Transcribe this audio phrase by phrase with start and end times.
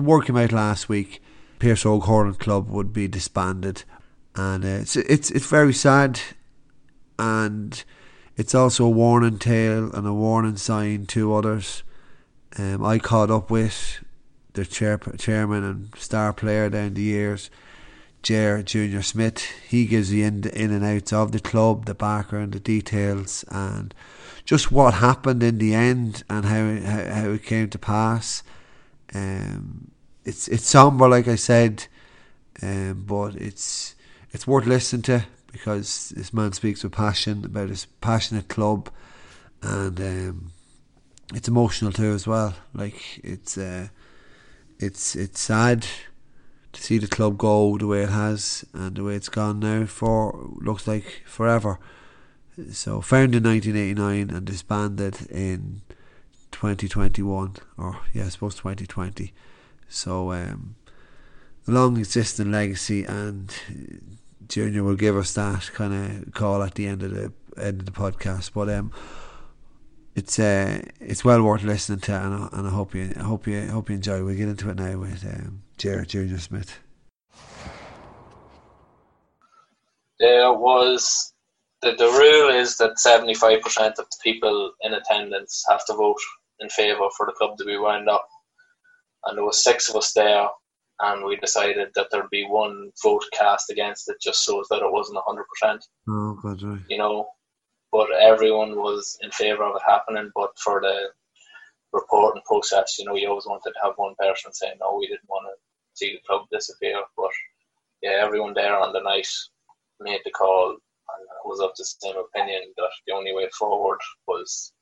[0.00, 1.22] the word came out last week.
[1.60, 3.84] Óg Hurling Club would be disbanded,
[4.34, 6.20] and uh, it's it's it's very sad,
[7.18, 7.84] and
[8.38, 11.82] it's also a warning tale and a warning sign to others.
[12.56, 14.02] Um, I caught up with
[14.54, 17.50] the chair, chairman and star player down the years,
[18.22, 19.42] Jer Junior Smyth.
[19.68, 23.94] He gives the in, in and outs of the club, the background, the details, and
[24.46, 28.42] just what happened in the end and how how, how it came to pass.
[29.14, 29.90] Um,
[30.24, 31.86] it's it's somber, like I said,
[32.62, 33.94] um, but it's
[34.32, 38.90] it's worth listening to because this man speaks with passion about his passionate club,
[39.62, 40.52] and um,
[41.34, 42.54] it's emotional too as well.
[42.74, 43.88] Like it's uh,
[44.78, 45.86] it's it's sad
[46.72, 49.84] to see the club go the way it has and the way it's gone now
[49.86, 51.78] for looks like forever.
[52.72, 55.82] So founded in 1989 and disbanded in
[56.60, 59.32] 2021 or yeah, I suppose 2020.
[59.88, 60.76] So um,
[61.66, 63.50] long existing legacy and
[64.46, 65.94] Junior will give us that kind
[66.26, 68.52] of call at the end of the end of the podcast.
[68.52, 68.92] But um,
[70.14, 73.46] it's uh, it's well worth listening to, and I, and I hope you I hope
[73.46, 74.22] you I hope you enjoy.
[74.22, 76.78] We'll get into it now with um, Gerard Junior Smyth.
[80.18, 81.32] There was
[81.80, 85.94] the the rule is that seventy five percent of the people in attendance have to
[85.94, 86.20] vote
[86.60, 88.26] in favour for the club to be wound up,
[89.24, 90.48] and there was six of us there,
[91.00, 94.92] and we decided that there'd be one vote cast against it, just so that it
[94.92, 95.84] wasn't hundred percent.
[96.08, 96.80] Oh, God, right.
[96.88, 97.28] You know,
[97.92, 100.30] but everyone was in favour of it happening.
[100.34, 101.10] But for the
[101.92, 105.28] reporting process, you know, you always wanted to have one person saying, "No, we didn't
[105.28, 105.54] want to
[105.94, 107.30] see the club disappear." But
[108.02, 109.28] yeah, everyone there on the night
[110.00, 114.72] made the call and was of the same opinion that the only way forward was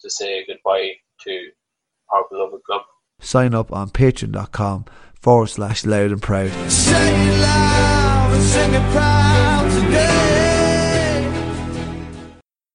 [0.00, 0.92] to say goodbye
[1.26, 1.50] to
[2.12, 2.82] our beloved club.
[3.20, 4.86] Sign up on patreon.com
[5.20, 6.50] forward slash loud and proud.